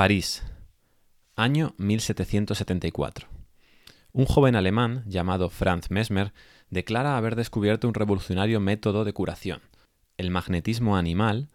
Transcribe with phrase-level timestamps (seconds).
[0.00, 0.42] París,
[1.36, 3.28] año 1774.
[4.12, 6.32] Un joven alemán llamado Franz Mesmer
[6.70, 9.60] declara haber descubierto un revolucionario método de curación,
[10.16, 11.50] el magnetismo animal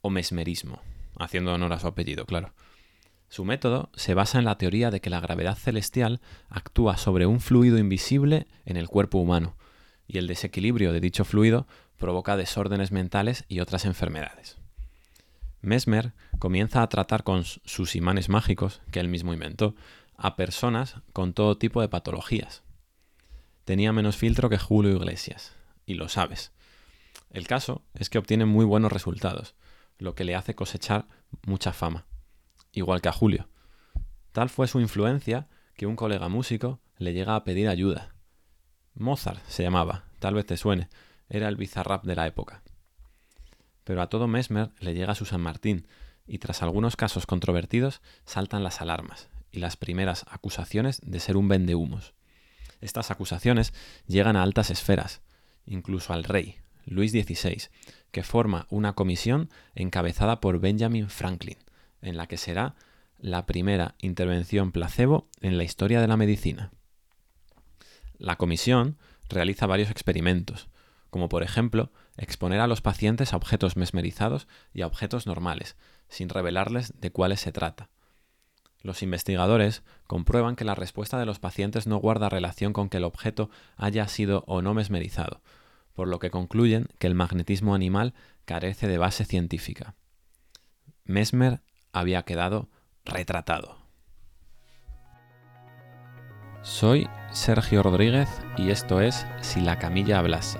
[0.00, 0.80] o mesmerismo,
[1.18, 2.52] haciendo honor a su apellido, claro.
[3.30, 7.40] Su método se basa en la teoría de que la gravedad celestial actúa sobre un
[7.40, 9.56] fluido invisible en el cuerpo humano,
[10.06, 14.56] y el desequilibrio de dicho fluido provoca desórdenes mentales y otras enfermedades.
[15.60, 19.74] Mesmer comienza a tratar con sus imanes mágicos, que él mismo inventó,
[20.16, 22.62] a personas con todo tipo de patologías.
[23.64, 25.54] Tenía menos filtro que Julio Iglesias,
[25.86, 26.52] y lo sabes.
[27.30, 29.54] El caso es que obtiene muy buenos resultados,
[29.98, 31.06] lo que le hace cosechar
[31.44, 32.06] mucha fama
[32.72, 33.48] igual que a Julio.
[34.32, 38.14] Tal fue su influencia que un colega músico le llega a pedir ayuda.
[38.94, 40.88] Mozart se llamaba, tal vez te suene,
[41.28, 42.62] era el bizarrap de la época.
[43.88, 45.86] Pero a todo Mesmer le llega su San Martín,
[46.26, 51.48] y tras algunos casos controvertidos saltan las alarmas y las primeras acusaciones de ser un
[51.48, 52.12] vendehumos.
[52.82, 53.72] Estas acusaciones
[54.06, 55.22] llegan a altas esferas,
[55.64, 57.70] incluso al rey, Luis XVI,
[58.10, 61.56] que forma una comisión encabezada por Benjamin Franklin,
[62.02, 62.74] en la que será
[63.16, 66.72] la primera intervención placebo en la historia de la medicina.
[68.18, 68.98] La comisión
[69.30, 70.68] realiza varios experimentos,
[71.08, 75.76] como por ejemplo exponer a los pacientes a objetos mesmerizados y a objetos normales,
[76.08, 77.88] sin revelarles de cuáles se trata.
[78.82, 83.04] Los investigadores comprueban que la respuesta de los pacientes no guarda relación con que el
[83.04, 85.42] objeto haya sido o no mesmerizado,
[85.94, 89.96] por lo que concluyen que el magnetismo animal carece de base científica.
[91.04, 91.60] Mesmer
[91.92, 92.68] había quedado
[93.04, 93.78] retratado.
[96.62, 100.58] Soy Sergio Rodríguez y esto es Si la camilla hablase,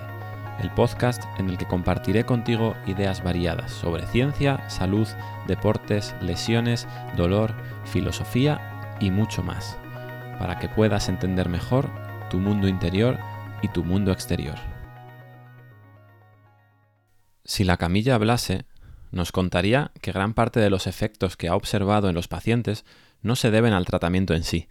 [0.61, 5.07] el podcast en el que compartiré contigo ideas variadas sobre ciencia, salud,
[5.47, 7.53] deportes, lesiones, dolor,
[7.85, 9.77] filosofía y mucho más,
[10.37, 11.89] para que puedas entender mejor
[12.29, 13.17] tu mundo interior
[13.61, 14.55] y tu mundo exterior.
[17.43, 18.65] Si la camilla hablase
[19.11, 22.85] nos contaría que gran parte de los efectos que ha observado en los pacientes
[23.21, 24.67] no se deben al tratamiento en sí.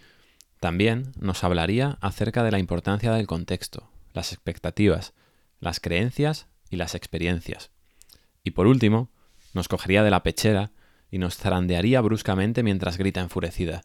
[0.61, 5.13] También nos hablaría acerca de la importancia del contexto, las expectativas,
[5.61, 7.71] las creencias y las experiencias.
[8.43, 9.11] Y por último,
[9.55, 10.73] nos cogería de la pechera
[11.11, 13.83] y nos zarandearía bruscamente mientras grita enfurecida.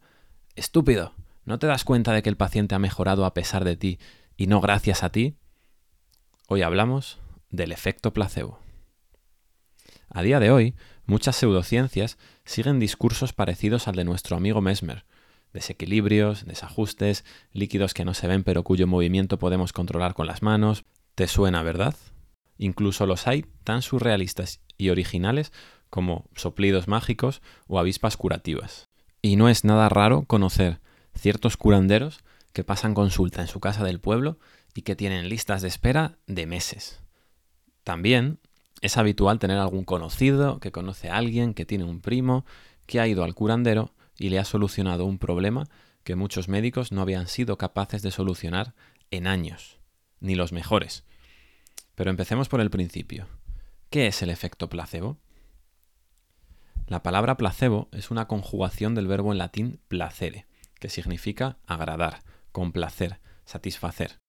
[0.55, 1.13] Estúpido,
[1.45, 3.99] ¿no te das cuenta de que el paciente ha mejorado a pesar de ti
[4.37, 5.35] y no gracias a ti?
[6.47, 7.19] Hoy hablamos
[7.49, 8.59] del efecto placebo.
[10.09, 15.05] A día de hoy, muchas pseudociencias siguen discursos parecidos al de nuestro amigo Mesmer.
[15.53, 20.83] Desequilibrios, desajustes, líquidos que no se ven pero cuyo movimiento podemos controlar con las manos.
[21.15, 21.95] ¿Te suena, verdad?
[22.57, 25.51] Incluso los hay tan surrealistas y originales
[25.89, 28.89] como soplidos mágicos o avispas curativas.
[29.21, 30.81] Y no es nada raro conocer
[31.13, 34.39] ciertos curanderos que pasan consulta en su casa del pueblo
[34.73, 37.01] y que tienen listas de espera de meses.
[37.83, 38.39] También
[38.81, 42.43] es habitual tener algún conocido que conoce a alguien, que tiene un primo,
[42.87, 45.65] que ha ido al curandero y le ha solucionado un problema
[46.03, 48.73] que muchos médicos no habían sido capaces de solucionar
[49.09, 49.79] en años,
[50.23, 51.03] ni los mejores.
[51.93, 53.27] Pero empecemos por el principio.
[53.91, 55.19] ¿Qué es el efecto placebo?
[56.87, 60.47] La palabra placebo es una conjugación del verbo en latín placere,
[60.79, 64.19] que significa agradar, complacer, satisfacer.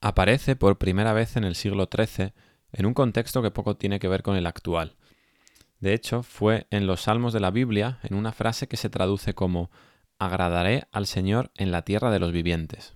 [0.00, 2.34] Aparece por primera vez en el siglo XIII
[2.72, 4.96] en un contexto que poco tiene que ver con el actual.
[5.80, 9.34] De hecho, fue en los Salmos de la Biblia, en una frase que se traduce
[9.34, 9.70] como
[10.18, 12.94] agradaré al Señor en la tierra de los vivientes.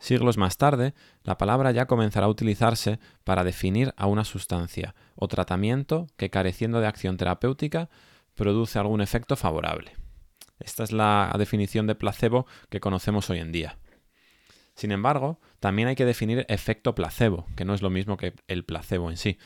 [0.00, 0.94] Siglos más tarde,
[1.24, 6.80] la palabra ya comenzará a utilizarse para definir a una sustancia o tratamiento que careciendo
[6.80, 7.90] de acción terapéutica
[8.34, 9.92] produce algún efecto favorable.
[10.58, 13.76] Esta es la definición de placebo que conocemos hoy en día.
[14.74, 18.64] Sin embargo, también hay que definir efecto placebo, que no es lo mismo que el
[18.64, 19.38] placebo en sí.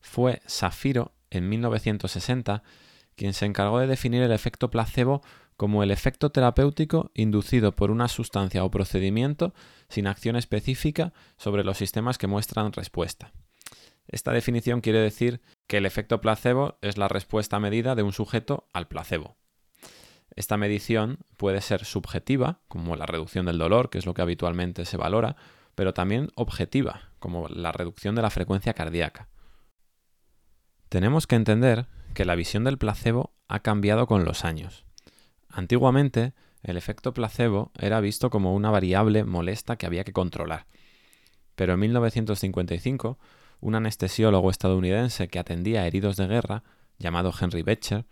[0.00, 2.64] Fue Safiro en 1960
[3.14, 5.22] quien se encargó de definir el efecto placebo
[5.60, 9.52] como el efecto terapéutico inducido por una sustancia o procedimiento
[9.90, 13.34] sin acción específica sobre los sistemas que muestran respuesta.
[14.08, 18.68] Esta definición quiere decir que el efecto placebo es la respuesta medida de un sujeto
[18.72, 19.36] al placebo.
[20.34, 24.86] Esta medición puede ser subjetiva, como la reducción del dolor, que es lo que habitualmente
[24.86, 25.36] se valora,
[25.74, 29.28] pero también objetiva, como la reducción de la frecuencia cardíaca.
[30.88, 34.86] Tenemos que entender que la visión del placebo ha cambiado con los años.
[35.50, 36.32] Antiguamente,
[36.62, 40.66] el efecto placebo era visto como una variable molesta que había que controlar.
[41.54, 43.18] Pero en 1955,
[43.60, 46.62] un anestesiólogo estadounidense que atendía a heridos de guerra,
[46.98, 48.06] llamado Henry Becher,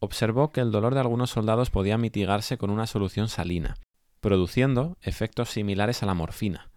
[0.00, 3.76] observó que el dolor de algunos soldados podía mitigarse con una solución salina,
[4.20, 6.68] produciendo efectos similares a la morfina.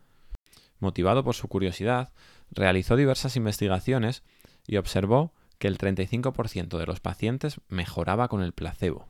[0.79, 2.11] Motivado por su curiosidad,
[2.51, 4.23] realizó diversas investigaciones
[4.67, 9.07] y observó que el 35% de los pacientes mejoraba con el placebo.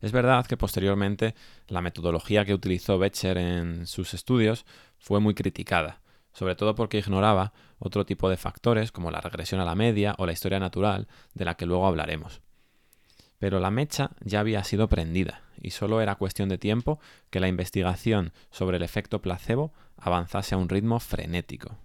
[0.00, 1.34] Es verdad que posteriormente
[1.66, 4.64] la metodología que utilizó Becher en sus estudios
[4.98, 6.00] fue muy criticada,
[6.32, 10.26] sobre todo porque ignoraba otro tipo de factores como la regresión a la media o
[10.26, 12.40] la historia natural, de la que luego hablaremos.
[13.38, 16.98] Pero la mecha ya había sido prendida, y solo era cuestión de tiempo
[17.30, 21.76] que la investigación sobre el efecto placebo avanzase a un ritmo frenético.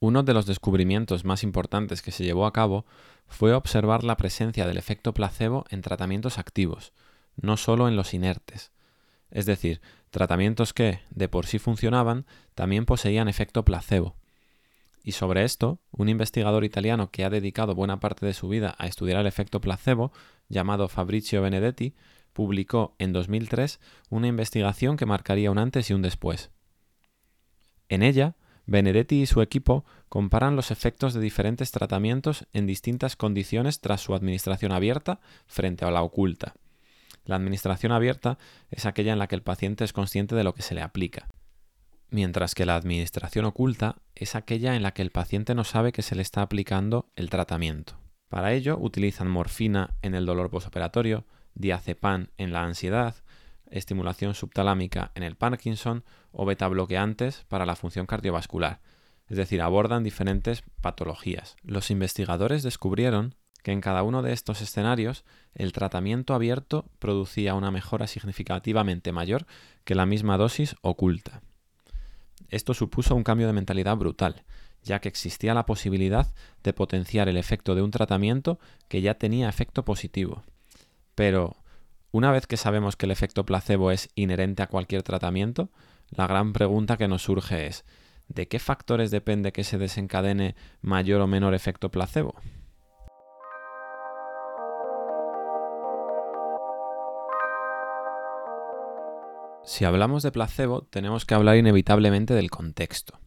[0.00, 2.84] Uno de los descubrimientos más importantes que se llevó a cabo
[3.26, 6.92] fue observar la presencia del efecto placebo en tratamientos activos,
[7.36, 8.72] no solo en los inertes.
[9.30, 9.80] Es decir,
[10.10, 14.16] tratamientos que, de por sí funcionaban, también poseían efecto placebo.
[15.04, 18.86] Y sobre esto, un investigador italiano que ha dedicado buena parte de su vida a
[18.86, 20.12] estudiar el efecto placebo,
[20.48, 21.94] llamado Fabrizio Benedetti,
[22.32, 23.80] publicó en 2003
[24.10, 26.50] una investigación que marcaría un antes y un después.
[27.88, 28.36] En ella,
[28.66, 34.14] Benedetti y su equipo comparan los efectos de diferentes tratamientos en distintas condiciones tras su
[34.14, 36.54] administración abierta frente a la oculta.
[37.24, 38.38] La administración abierta
[38.70, 41.28] es aquella en la que el paciente es consciente de lo que se le aplica,
[42.10, 46.02] mientras que la administración oculta es aquella en la que el paciente no sabe que
[46.02, 47.98] se le está aplicando el tratamiento.
[48.28, 53.16] Para ello utilizan morfina en el dolor posoperatorio, diazepam en la ansiedad,
[53.70, 58.80] estimulación subtalámica en el Parkinson o beta bloqueantes para la función cardiovascular,
[59.28, 61.56] es decir, abordan diferentes patologías.
[61.62, 65.24] Los investigadores descubrieron que en cada uno de estos escenarios
[65.54, 69.46] el tratamiento abierto producía una mejora significativamente mayor
[69.84, 71.42] que la misma dosis oculta.
[72.48, 74.44] Esto supuso un cambio de mentalidad brutal,
[74.82, 76.26] ya que existía la posibilidad
[76.62, 80.42] de potenciar el efecto de un tratamiento que ya tenía efecto positivo.
[81.14, 81.56] Pero,
[82.10, 85.70] una vez que sabemos que el efecto placebo es inherente a cualquier tratamiento,
[86.10, 87.84] la gran pregunta que nos surge es,
[88.28, 92.34] ¿de qué factores depende que se desencadene mayor o menor efecto placebo?
[99.64, 103.20] Si hablamos de placebo, tenemos que hablar inevitablemente del contexto.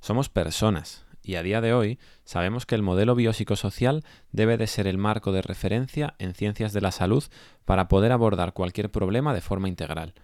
[0.00, 4.02] Somos personas, y a día de hoy sabemos que el modelo biopsicosocial
[4.32, 7.22] debe de ser el marco de referencia en ciencias de la salud
[7.66, 10.14] para poder abordar cualquier problema de forma integral.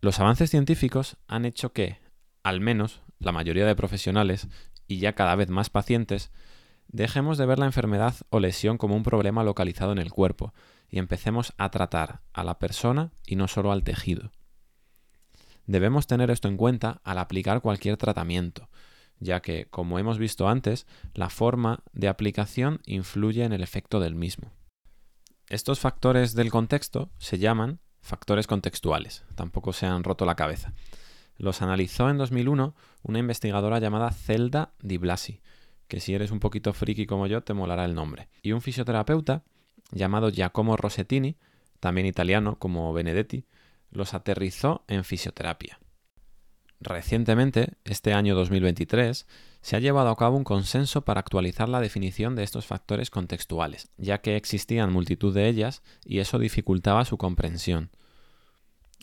[0.00, 1.98] Los avances científicos han hecho que,
[2.42, 4.48] al menos, la mayoría de profesionales,
[4.88, 6.32] y ya cada vez más pacientes,
[6.88, 10.54] dejemos de ver la enfermedad o lesión como un problema localizado en el cuerpo,
[10.90, 14.32] y empecemos a tratar a la persona y no solo al tejido.
[15.66, 18.68] Debemos tener esto en cuenta al aplicar cualquier tratamiento,
[19.20, 24.14] ya que, como hemos visto antes, la forma de aplicación influye en el efecto del
[24.14, 24.50] mismo.
[25.48, 30.72] Estos factores del contexto se llaman factores contextuales, tampoco se han roto la cabeza.
[31.36, 35.40] Los analizó en 2001 una investigadora llamada Zelda Di Blasi,
[35.88, 39.42] que si eres un poquito friki como yo te molará el nombre, y un fisioterapeuta
[39.92, 41.36] llamado Giacomo Rossettini,
[41.80, 43.44] también italiano como Benedetti,
[43.90, 45.80] los aterrizó en fisioterapia.
[46.80, 49.26] Recientemente, este año 2023,
[49.60, 53.90] se ha llevado a cabo un consenso para actualizar la definición de estos factores contextuales,
[53.98, 57.90] ya que existían multitud de ellas y eso dificultaba su comprensión.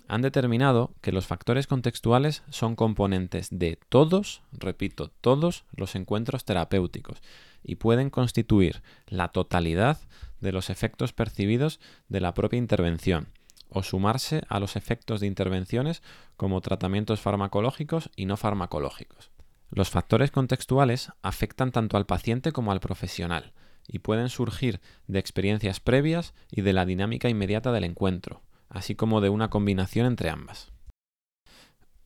[0.08, 7.22] Han determinado que los factores contextuales son componentes de todos, repito, todos los encuentros terapéuticos
[7.62, 10.00] y pueden constituir la totalidad
[10.41, 13.29] de los efectos percibidos de la propia intervención
[13.70, 16.01] o sumarse a los efectos de intervenciones
[16.38, 19.32] como tratamientos farmacológicos y no farmacológicos.
[19.70, 23.53] Los factores contextuales afectan tanto al paciente como al profesional
[23.88, 29.22] y pueden surgir de experiencias previas y de la dinámica inmediata del encuentro, así como
[29.22, 30.72] de una combinación entre ambas.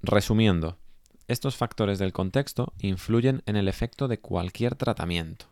[0.01, 0.77] Resumiendo,
[1.27, 5.50] estos factores del contexto influyen en el efecto de cualquier tratamiento.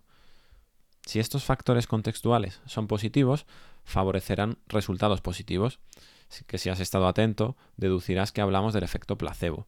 [1.10, 3.48] Si estos factores contextuales son positivos,
[3.84, 5.80] favorecerán resultados positivos,
[6.46, 9.66] que si has estado atento, deducirás que hablamos del efecto placebo.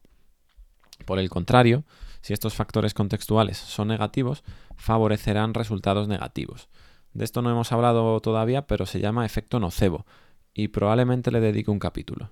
[1.04, 1.82] Por el contrario,
[2.20, 4.44] si estos factores contextuales son negativos,
[4.76, 6.68] favorecerán resultados negativos.
[7.12, 10.06] De esto no hemos hablado todavía, pero se llama efecto nocebo,
[10.54, 12.30] y probablemente le dedique un capítulo.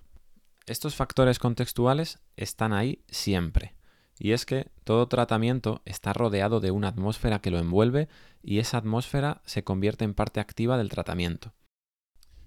[0.66, 3.74] Estos factores contextuales están ahí siempre.
[4.22, 8.06] Y es que todo tratamiento está rodeado de una atmósfera que lo envuelve
[8.42, 11.54] y esa atmósfera se convierte en parte activa del tratamiento.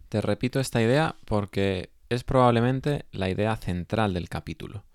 [0.08, 4.86] Te repito esta idea porque es probablemente la idea central del capítulo.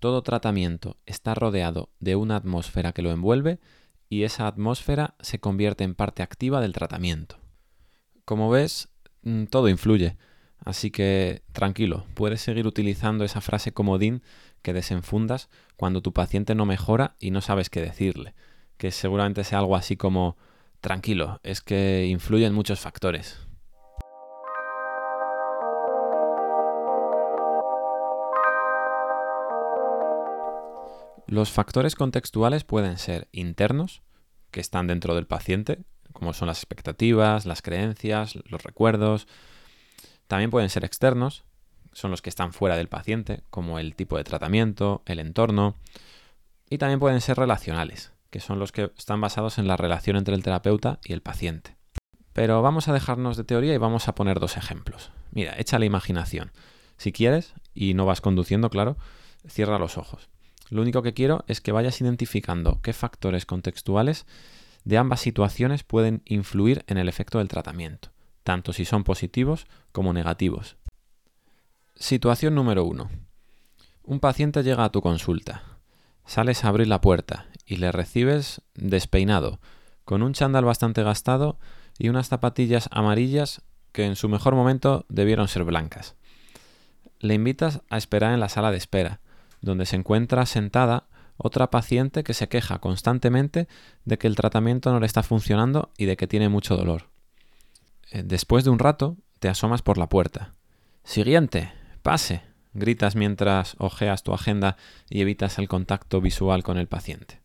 [0.00, 3.60] Todo tratamiento está rodeado de una atmósfera que lo envuelve
[4.08, 7.38] y esa atmósfera se convierte en parte activa del tratamiento.
[8.24, 8.88] Como ves,
[9.22, 10.16] mm, todo influye.
[10.58, 14.22] Así que tranquilo, puedes seguir utilizando esa frase comodín
[14.66, 18.34] que desenfundas cuando tu paciente no mejora y no sabes qué decirle,
[18.78, 20.36] que seguramente sea algo así como
[20.80, 23.46] tranquilo, es que influyen muchos factores.
[31.28, 34.02] Los factores contextuales pueden ser internos,
[34.50, 39.28] que están dentro del paciente, como son las expectativas, las creencias, los recuerdos.
[40.26, 41.44] También pueden ser externos,
[41.96, 45.76] son los que están fuera del paciente, como el tipo de tratamiento, el entorno.
[46.68, 50.34] Y también pueden ser relacionales, que son los que están basados en la relación entre
[50.34, 51.74] el terapeuta y el paciente.
[52.34, 55.10] Pero vamos a dejarnos de teoría y vamos a poner dos ejemplos.
[55.30, 56.52] Mira, echa la imaginación.
[56.98, 58.98] Si quieres, y no vas conduciendo, claro,
[59.48, 60.28] cierra los ojos.
[60.68, 64.26] Lo único que quiero es que vayas identificando qué factores contextuales
[64.84, 68.10] de ambas situaciones pueden influir en el efecto del tratamiento,
[68.42, 70.76] tanto si son positivos como negativos.
[71.98, 73.08] Situación número 1.
[74.04, 75.62] Un paciente llega a tu consulta.
[76.26, 79.60] Sales a abrir la puerta y le recibes despeinado,
[80.04, 81.58] con un chándal bastante gastado
[81.98, 83.62] y unas zapatillas amarillas
[83.92, 86.16] que en su mejor momento debieron ser blancas.
[87.18, 89.20] Le invitas a esperar en la sala de espera,
[89.62, 93.68] donde se encuentra sentada otra paciente que se queja constantemente
[94.04, 97.08] de que el tratamiento no le está funcionando y de que tiene mucho dolor.
[98.10, 100.52] Eh, después de un rato, te asomas por la puerta.
[101.04, 101.72] Siguiente,
[102.06, 104.76] pase, gritas mientras ojeas tu agenda
[105.10, 107.40] y evitas el contacto visual con el paciente.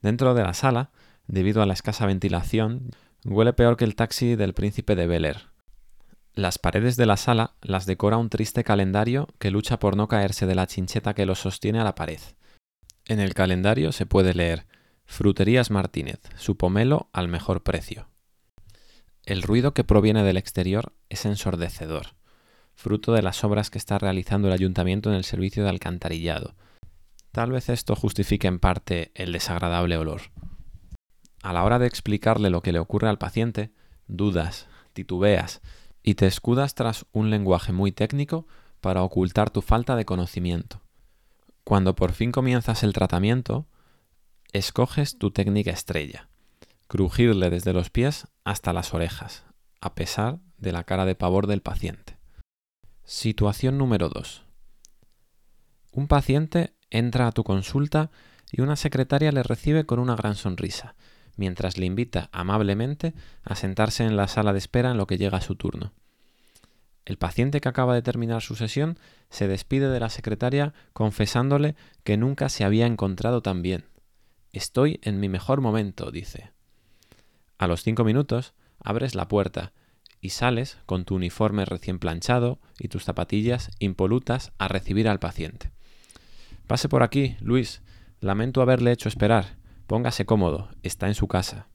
[0.00, 0.92] Dentro de la sala,
[1.26, 2.90] debido a la escasa ventilación,
[3.24, 5.48] huele peor que el taxi del príncipe de Bel Air.
[6.34, 10.46] Las paredes de la sala las decora un triste calendario que lucha por no caerse
[10.46, 12.20] de la chincheta que lo sostiene a la pared.
[13.06, 14.66] En el calendario se puede leer
[15.04, 18.06] Fruterías Martínez, su pomelo al mejor precio.
[19.24, 22.14] El ruido que proviene del exterior es ensordecedor,
[22.74, 26.54] fruto de las obras que está realizando el ayuntamiento en el servicio de alcantarillado.
[27.30, 30.22] Tal vez esto justifique en parte el desagradable olor.
[31.42, 33.72] A la hora de explicarle lo que le ocurre al paciente,
[34.06, 35.60] dudas, titubeas,
[36.02, 38.46] y te escudas tras un lenguaje muy técnico
[38.80, 40.82] para ocultar tu falta de conocimiento.
[41.64, 43.66] Cuando por fin comienzas el tratamiento,
[44.52, 46.28] escoges tu técnica estrella,
[46.88, 49.44] crujirle desde los pies hasta las orejas,
[49.80, 52.11] a pesar de la cara de pavor del paciente.
[53.04, 54.44] Situación número 2.
[55.90, 58.12] Un paciente entra a tu consulta
[58.52, 60.94] y una secretaria le recibe con una gran sonrisa,
[61.36, 65.40] mientras le invita amablemente a sentarse en la sala de espera en lo que llega
[65.40, 65.92] su turno.
[67.04, 68.96] El paciente que acaba de terminar su sesión
[69.30, 73.84] se despide de la secretaria confesándole que nunca se había encontrado tan bien.
[74.52, 76.52] Estoy en mi mejor momento, dice.
[77.58, 79.72] A los cinco minutos abres la puerta
[80.22, 85.72] y sales con tu uniforme recién planchado y tus zapatillas impolutas a recibir al paciente.
[86.66, 87.82] Pase por aquí, Luis.
[88.20, 89.56] Lamento haberle hecho esperar.
[89.88, 91.66] Póngase cómodo, está en su casa.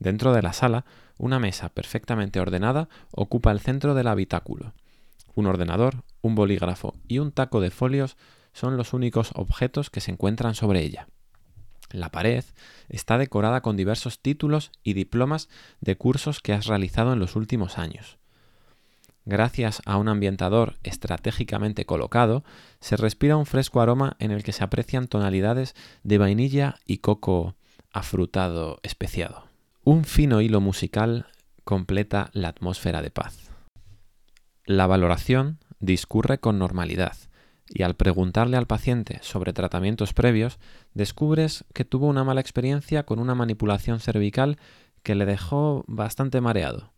[0.00, 0.84] Dentro de la sala,
[1.16, 4.74] una mesa perfectamente ordenada ocupa el centro del habitáculo.
[5.34, 8.16] Un ordenador, un bolígrafo y un taco de folios
[8.52, 11.06] son los únicos objetos que se encuentran sobre ella.
[11.94, 12.42] La pared
[12.88, 15.48] está decorada con diversos títulos y diplomas
[15.80, 18.18] de cursos que has realizado en los últimos años.
[19.24, 22.42] Gracias a un ambientador estratégicamente colocado,
[22.80, 27.54] se respira un fresco aroma en el que se aprecian tonalidades de vainilla y coco
[27.92, 29.44] afrutado especiado.
[29.84, 31.28] Un fino hilo musical
[31.62, 33.52] completa la atmósfera de paz.
[34.66, 37.16] La valoración discurre con normalidad
[37.68, 40.58] y al preguntarle al paciente sobre tratamientos previos,
[40.92, 44.58] descubres que tuvo una mala experiencia con una manipulación cervical
[45.02, 46.92] que le dejó bastante mareado.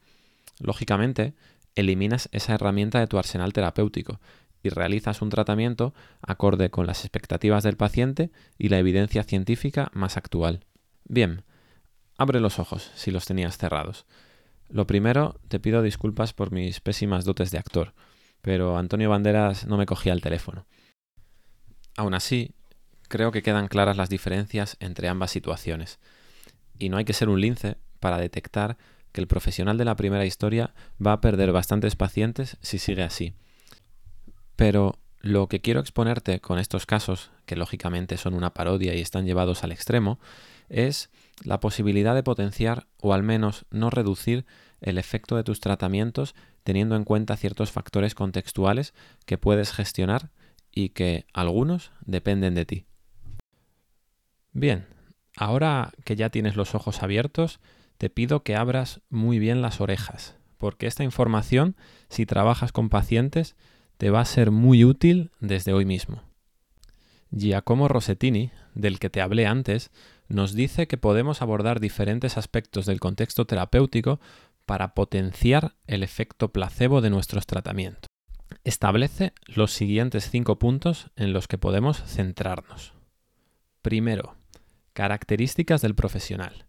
[0.58, 1.34] Lógicamente,
[1.74, 4.20] eliminas esa herramienta de tu arsenal terapéutico
[4.62, 10.16] y realizas un tratamiento acorde con las expectativas del paciente y la evidencia científica más
[10.16, 10.64] actual.
[11.04, 11.44] Bien,
[12.16, 14.06] abre los ojos si los tenías cerrados.
[14.68, 17.94] Lo primero, te pido disculpas por mis pésimas dotes de actor,
[18.46, 20.66] pero Antonio Banderas no me cogía el teléfono.
[21.96, 22.54] Aún así,
[23.08, 25.98] creo que quedan claras las diferencias entre ambas situaciones,
[26.78, 28.76] y no hay que ser un lince para detectar
[29.10, 30.74] que el profesional de la primera historia
[31.04, 33.34] va a perder bastantes pacientes si sigue así.
[34.54, 39.26] Pero lo que quiero exponerte con estos casos, que lógicamente son una parodia y están
[39.26, 40.20] llevados al extremo,
[40.68, 41.10] es
[41.42, 44.46] la posibilidad de potenciar o al menos no reducir
[44.80, 46.36] el efecto de tus tratamientos
[46.66, 48.92] teniendo en cuenta ciertos factores contextuales
[49.24, 50.30] que puedes gestionar
[50.72, 52.86] y que algunos dependen de ti.
[54.52, 54.84] Bien,
[55.36, 57.60] ahora que ya tienes los ojos abiertos,
[57.98, 61.76] te pido que abras muy bien las orejas, porque esta información,
[62.08, 63.54] si trabajas con pacientes,
[63.96, 66.24] te va a ser muy útil desde hoy mismo.
[67.30, 69.92] Giacomo Rossettini, del que te hablé antes,
[70.28, 74.18] nos dice que podemos abordar diferentes aspectos del contexto terapéutico
[74.66, 78.06] para potenciar el efecto placebo de nuestros tratamientos.
[78.64, 82.92] Establece los siguientes cinco puntos en los que podemos centrarnos.
[83.80, 84.34] Primero,
[84.92, 86.66] características del profesional.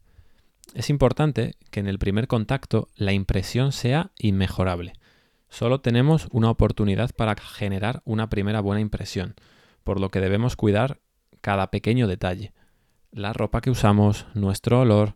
[0.73, 4.93] Es importante que en el primer contacto la impresión sea inmejorable.
[5.49, 9.35] Solo tenemos una oportunidad para generar una primera buena impresión,
[9.83, 10.99] por lo que debemos cuidar
[11.41, 12.53] cada pequeño detalle.
[13.11, 15.15] La ropa que usamos, nuestro olor,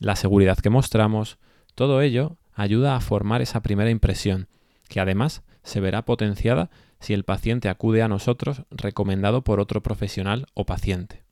[0.00, 1.38] la seguridad que mostramos,
[1.80, 4.48] todo ello ayuda a formar esa primera impresión,
[4.90, 6.68] que además se verá potenciada
[6.98, 11.24] si el paciente acude a nosotros recomendado por otro profesional o paciente.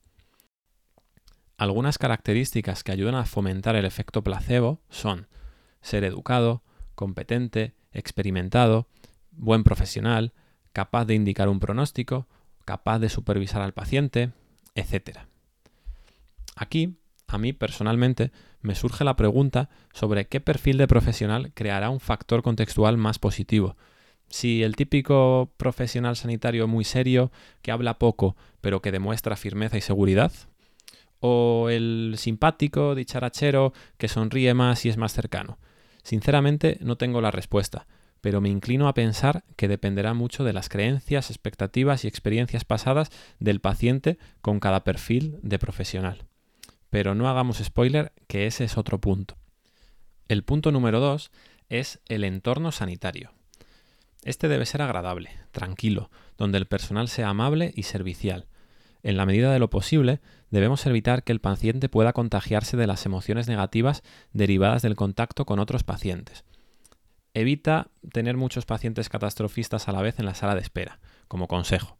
[1.58, 5.26] Algunas características que ayudan a fomentar el efecto placebo son
[5.82, 6.62] ser educado,
[6.94, 8.88] competente, experimentado,
[9.32, 10.32] buen profesional,
[10.72, 12.26] capaz de indicar un pronóstico,
[12.64, 14.32] capaz de supervisar al paciente,
[14.74, 15.18] etc.
[16.56, 22.00] Aquí, a mí personalmente, me surge la pregunta sobre qué perfil de profesional creará un
[22.00, 23.76] factor contextual más positivo.
[24.28, 27.30] Si el típico profesional sanitario muy serio,
[27.62, 30.32] que habla poco, pero que demuestra firmeza y seguridad,
[31.20, 35.58] o el simpático, dicharachero, que sonríe más y es más cercano?
[36.02, 37.86] Sinceramente no tengo la respuesta,
[38.20, 43.10] pero me inclino a pensar que dependerá mucho de las creencias, expectativas y experiencias pasadas
[43.38, 46.24] del paciente con cada perfil de profesional.
[46.90, 49.36] Pero no hagamos spoiler que ese es otro punto.
[50.28, 51.30] El punto número dos
[51.68, 53.32] es el entorno sanitario.
[54.24, 58.46] Este debe ser agradable, tranquilo, donde el personal sea amable y servicial,
[59.02, 63.06] en la medida de lo posible, debemos evitar que el paciente pueda contagiarse de las
[63.06, 64.02] emociones negativas
[64.32, 66.44] derivadas del contacto con otros pacientes.
[67.34, 70.98] Evita tener muchos pacientes catastrofistas a la vez en la sala de espera,
[71.28, 71.96] como consejo.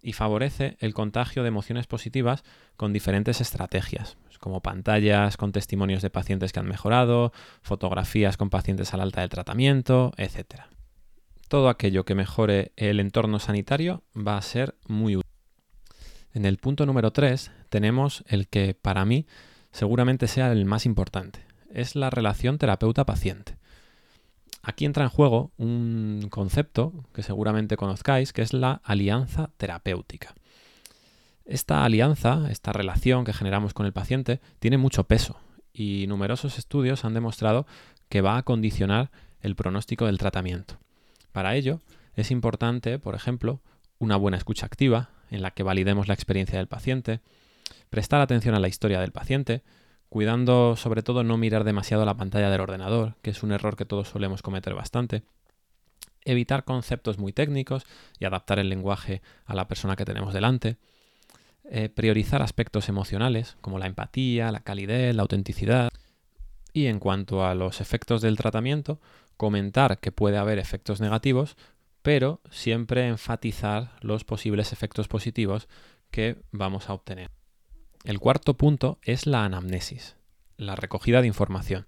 [0.00, 2.44] Y favorece el contagio de emociones positivas
[2.76, 7.32] con diferentes estrategias, como pantallas con testimonios de pacientes que han mejorado,
[7.62, 10.62] fotografías con pacientes al alta del tratamiento, etc.
[11.48, 15.28] Todo aquello que mejore el entorno sanitario va a ser muy útil.
[16.32, 19.26] En el punto número 3 tenemos el que para mí
[19.72, 21.44] seguramente sea el más importante.
[21.72, 23.57] Es la relación terapeuta-paciente.
[24.68, 30.34] Aquí entra en juego un concepto que seguramente conozcáis, que es la alianza terapéutica.
[31.46, 35.40] Esta alianza, esta relación que generamos con el paciente, tiene mucho peso
[35.72, 37.66] y numerosos estudios han demostrado
[38.10, 40.76] que va a condicionar el pronóstico del tratamiento.
[41.32, 41.80] Para ello,
[42.14, 43.62] es importante, por ejemplo,
[43.98, 47.20] una buena escucha activa, en la que validemos la experiencia del paciente,
[47.88, 49.62] prestar atención a la historia del paciente,
[50.08, 53.84] cuidando sobre todo no mirar demasiado la pantalla del ordenador, que es un error que
[53.84, 55.22] todos solemos cometer bastante,
[56.24, 57.84] evitar conceptos muy técnicos
[58.18, 60.76] y adaptar el lenguaje a la persona que tenemos delante,
[61.70, 65.90] eh, priorizar aspectos emocionales como la empatía, la calidez, la autenticidad,
[66.72, 69.00] y en cuanto a los efectos del tratamiento,
[69.36, 71.56] comentar que puede haber efectos negativos,
[72.02, 75.68] pero siempre enfatizar los posibles efectos positivos
[76.10, 77.37] que vamos a obtener.
[78.04, 80.16] El cuarto punto es la anamnesis,
[80.56, 81.86] la recogida de información.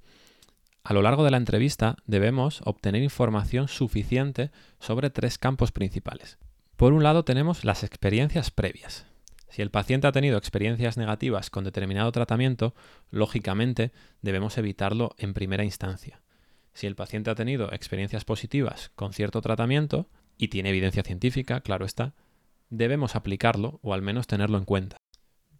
[0.83, 6.38] A lo largo de la entrevista debemos obtener información suficiente sobre tres campos principales.
[6.77, 9.07] Por un lado tenemos las experiencias previas.
[9.49, 12.75] Si el paciente ha tenido experiencias negativas con determinado tratamiento,
[13.11, 16.23] lógicamente debemos evitarlo en primera instancia.
[16.73, 21.85] Si el paciente ha tenido experiencias positivas con cierto tratamiento y tiene evidencia científica, claro
[21.85, 22.14] está,
[22.68, 24.96] debemos aplicarlo o al menos tenerlo en cuenta.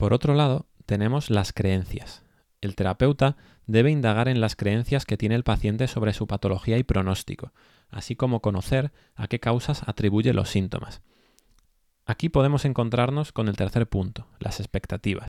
[0.01, 2.23] Por otro lado, tenemos las creencias.
[2.63, 3.37] El terapeuta
[3.67, 7.53] debe indagar en las creencias que tiene el paciente sobre su patología y pronóstico,
[7.91, 11.03] así como conocer a qué causas atribuye los síntomas.
[12.07, 15.29] Aquí podemos encontrarnos con el tercer punto, las expectativas.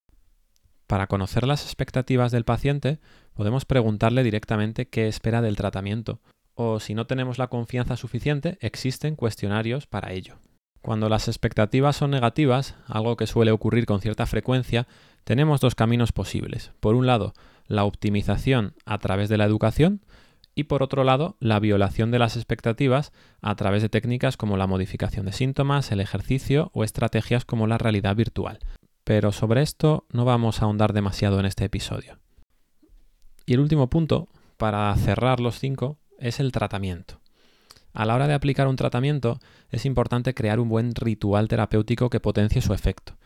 [0.88, 3.02] Para conocer las expectativas del paciente,
[3.34, 6.22] podemos preguntarle directamente qué espera del tratamiento,
[6.54, 10.40] o si no tenemos la confianza suficiente, existen cuestionarios para ello.
[10.82, 14.88] Cuando las expectativas son negativas, algo que suele ocurrir con cierta frecuencia,
[15.24, 16.72] tenemos dos caminos posibles.
[16.80, 17.34] Por un lado,
[17.68, 20.02] la optimización a través de la educación
[20.56, 24.68] y por otro lado, la violación de las expectativas a través de técnicas como la
[24.68, 28.60] modificación de síntomas, el ejercicio o estrategias como la realidad virtual.
[29.04, 32.18] Pero sobre esto no vamos a ahondar demasiado en este episodio.
[33.46, 37.21] Y el último punto, para cerrar los cinco, es el tratamiento.
[37.94, 42.20] A la hora de aplicar un tratamiento es importante crear un buen ritual terapéutico que
[42.20, 43.18] potencie su efecto.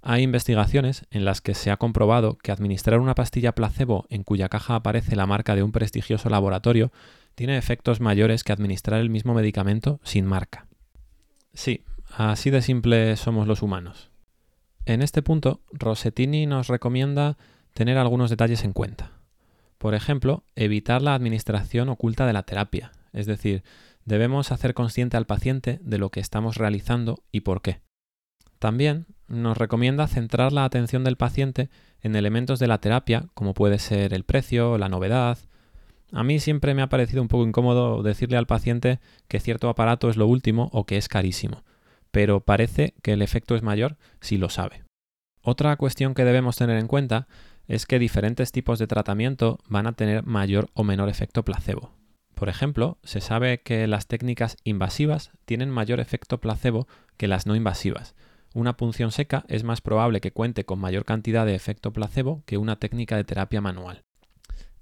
[0.00, 4.48] Hay investigaciones en las que se ha comprobado que administrar una pastilla placebo en cuya
[4.48, 6.90] caja aparece la marca de un prestigioso laboratorio
[7.34, 10.66] tiene efectos mayores que administrar el mismo medicamento sin marca.
[11.54, 11.84] Sí,
[12.16, 14.10] así de simple somos los humanos.
[14.86, 17.38] En este punto, Rossettini nos recomienda
[17.72, 19.12] tener algunos detalles en cuenta.
[19.78, 23.62] Por ejemplo, evitar la administración oculta de la terapia, es decir,
[24.04, 27.80] debemos hacer consciente al paciente de lo que estamos realizando y por qué.
[28.58, 33.78] También nos recomienda centrar la atención del paciente en elementos de la terapia, como puede
[33.78, 35.38] ser el precio, la novedad.
[36.12, 40.10] A mí siempre me ha parecido un poco incómodo decirle al paciente que cierto aparato
[40.10, 41.64] es lo último o que es carísimo,
[42.10, 44.84] pero parece que el efecto es mayor si lo sabe.
[45.40, 47.26] Otra cuestión que debemos tener en cuenta
[47.66, 52.01] es que diferentes tipos de tratamiento van a tener mayor o menor efecto placebo.
[52.42, 57.54] Por ejemplo, se sabe que las técnicas invasivas tienen mayor efecto placebo que las no
[57.54, 58.16] invasivas,
[58.52, 62.58] una punción seca es más probable que cuente con mayor cantidad de efecto placebo que
[62.58, 64.02] una técnica de terapia manual.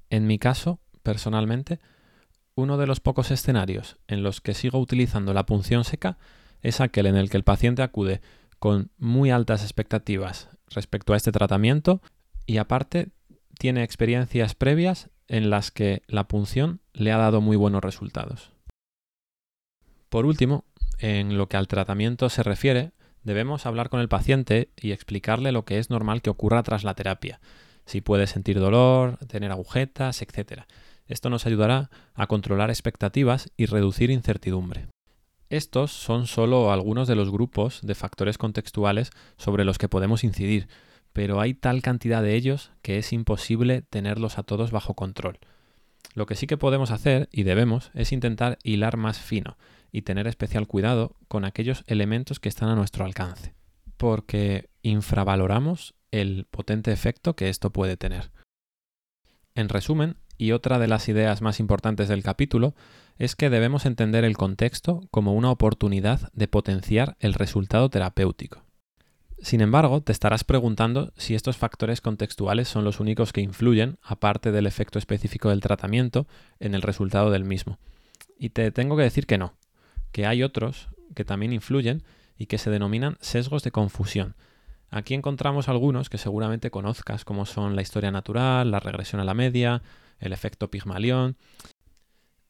[0.09, 1.81] En mi caso, personalmente,
[2.55, 6.17] uno de los pocos escenarios en los que sigo utilizando la punción seca
[6.63, 8.23] es aquel en el que el paciente acude
[8.59, 12.01] con muy altas expectativas respecto a este tratamiento
[12.47, 13.11] y aparte
[13.59, 18.53] tiene experiencias previas en las que la punción le ha dado muy buenos resultados.
[20.11, 20.65] Por último,
[20.99, 25.65] en lo que al tratamiento se refiere, Debemos hablar con el paciente y explicarle lo
[25.65, 27.41] que es normal que ocurra tras la terapia,
[27.85, 30.63] si puede sentir dolor, tener agujetas, etc.
[31.07, 34.87] Esto nos ayudará a controlar expectativas y reducir incertidumbre.
[35.51, 40.69] Estos son solo algunos de los grupos de factores contextuales sobre los que podemos incidir,
[41.13, 45.39] pero hay tal cantidad de ellos que es imposible tenerlos a todos bajo control.
[46.15, 49.57] Lo que sí que podemos hacer, y debemos, es intentar hilar más fino,
[49.93, 53.55] y tener especial cuidado con aquellos elementos que están a nuestro alcance,
[53.97, 58.31] porque infravaloramos el potente efecto que esto puede tener.
[59.55, 62.75] En resumen, y otra de las ideas más importantes del capítulo,
[63.19, 68.65] es que debemos entender el contexto como una oportunidad de potenciar el resultado terapéutico.
[69.43, 74.53] Sin embargo, te estarás preguntando si estos factores contextuales son los únicos que influyen, aparte
[74.53, 76.27] del efecto específico del tratamiento,
[76.59, 77.79] en el resultado del mismo.
[78.39, 79.55] Y te tengo que decir que no
[80.13, 82.03] que hay otros que también influyen
[82.37, 84.35] y que se denominan sesgos de confusión.
[84.91, 89.35] Aquí encontramos algunos que seguramente conozcas, como son la historia natural, la regresión a la
[89.35, 89.83] media,
[90.19, 91.37] el efecto Pigmalión.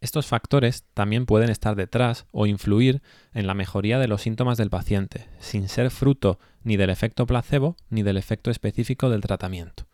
[0.00, 3.02] Estos factores también pueden estar detrás o influir
[3.34, 7.76] en la mejoría de los síntomas del paciente, sin ser fruto ni del efecto placebo
[7.90, 9.86] ni del efecto específico del tratamiento.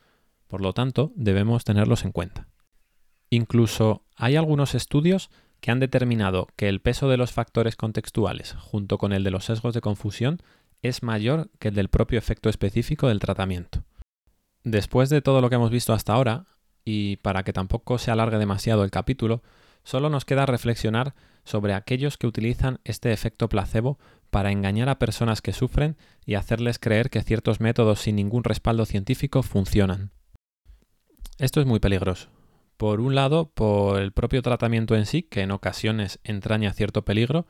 [0.46, 2.46] Por lo tanto, debemos tenerlos en cuenta.
[3.30, 5.28] Incluso hay algunos estudios
[5.60, 9.46] que han determinado que el peso de los factores contextuales junto con el de los
[9.46, 10.38] sesgos de confusión
[10.82, 13.82] es mayor que el del propio efecto específico del tratamiento.
[14.62, 16.44] Después de todo lo que hemos visto hasta ahora,
[16.84, 19.42] y para que tampoco se alargue demasiado el capítulo,
[19.86, 25.40] solo nos queda reflexionar sobre aquellos que utilizan este efecto placebo para engañar a personas
[25.40, 25.96] que sufren
[26.26, 30.10] y hacerles creer que ciertos métodos sin ningún respaldo científico funcionan.
[31.38, 32.30] Esto es muy peligroso,
[32.76, 37.46] por un lado, por el propio tratamiento en sí, que en ocasiones entraña cierto peligro,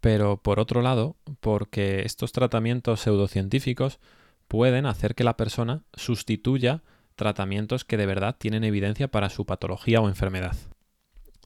[0.00, 3.98] pero por otro lado, porque estos tratamientos pseudocientíficos
[4.46, 6.84] pueden hacer que la persona sustituya
[7.16, 10.56] tratamientos que de verdad tienen evidencia para su patología o enfermedad.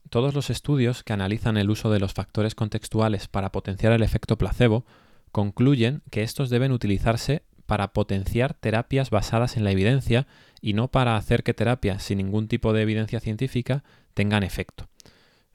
[0.09, 4.37] Todos los estudios que analizan el uso de los factores contextuales para potenciar el efecto
[4.37, 4.85] placebo
[5.31, 10.27] concluyen que estos deben utilizarse para potenciar terapias basadas en la evidencia
[10.61, 14.87] y no para hacer que terapias sin ningún tipo de evidencia científica tengan efecto.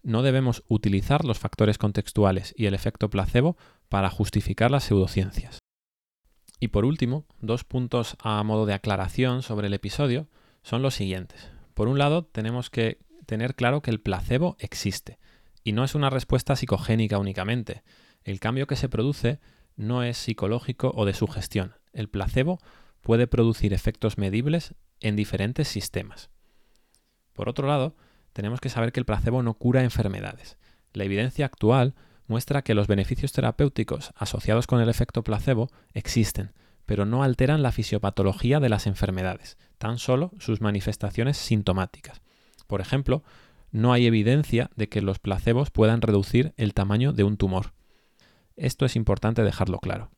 [0.03, 3.57] No debemos utilizar los factores contextuales y el efecto placebo
[3.89, 5.59] para justificar las pseudociencias.
[6.59, 10.29] Y por último, dos puntos a modo de aclaración sobre el episodio
[10.63, 11.51] son los siguientes.
[11.75, 12.99] Por un lado, tenemos que
[13.31, 15.21] tener claro que el placebo existe
[15.63, 17.85] y no es una respuesta psicogénica únicamente.
[18.25, 19.39] El cambio que se produce
[19.77, 21.77] no es psicológico o de sugestión.
[21.93, 22.59] El placebo
[23.03, 26.29] puede producir efectos medibles en diferentes sistemas.
[27.33, 27.95] Por otro lado,
[28.33, 30.59] tenemos que saber que el placebo no cura enfermedades.
[30.93, 31.95] La evidencia actual
[32.27, 36.53] muestra que los beneficios terapéuticos asociados con el efecto placebo existen,
[36.85, 42.23] pero no alteran la fisiopatología de las enfermedades, tan solo sus manifestaciones sintomáticas.
[42.71, 43.25] Por ejemplo,
[43.73, 47.73] no hay evidencia de que los placebos puedan reducir el tamaño de un tumor.
[48.55, 50.13] Esto es importante dejarlo claro.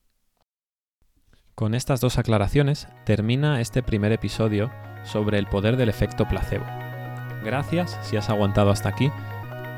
[1.55, 4.71] Con estas dos aclaraciones termina este primer episodio
[5.03, 6.67] sobre el poder del efecto placebo.
[7.43, 9.11] Gracias si has aguantado hasta aquí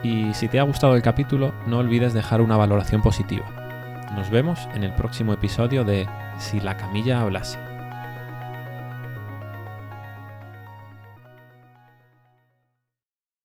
[0.02, 3.46] y si te ha gustado el capítulo no olvides dejar una valoración positiva.
[4.16, 6.08] Nos vemos en el próximo episodio de
[6.40, 7.73] Si la camilla hablase.